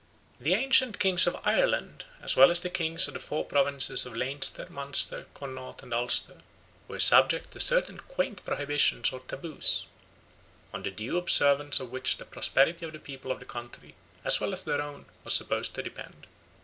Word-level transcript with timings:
The 0.39 0.55
ancient 0.55 0.97
kings 0.97 1.27
of 1.27 1.37
Ireland, 1.43 2.05
as 2.23 2.35
well 2.35 2.49
as 2.49 2.61
the 2.61 2.71
kings 2.71 3.07
of 3.07 3.13
the 3.13 3.19
four 3.19 3.45
provinces 3.45 4.03
of 4.03 4.17
Leinster, 4.17 4.65
Munster, 4.67 5.27
Connaught, 5.35 5.83
and 5.83 5.93
Ulster, 5.93 6.41
were 6.87 6.99
subject 6.99 7.51
to 7.51 7.59
certain 7.59 7.99
quaint 7.99 8.43
prohibitions 8.43 9.11
or 9.13 9.19
taboos, 9.19 9.85
on 10.73 10.81
the 10.81 10.89
due 10.89 11.19
observance 11.19 11.79
of 11.79 11.91
which 11.91 12.17
the 12.17 12.25
prosperity 12.25 12.83
of 12.83 12.93
the 12.93 12.99
people 12.99 13.31
of 13.31 13.37
the 13.37 13.45
country, 13.45 13.93
as 14.25 14.39
well 14.41 14.53
as 14.53 14.63
their 14.63 14.81
own, 14.81 15.05
was 15.23 15.35
supposed 15.35 15.75
to 15.75 15.83
depend. 15.83 16.25